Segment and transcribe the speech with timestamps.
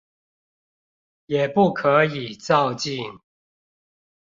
[1.27, 3.01] 也不可以躁進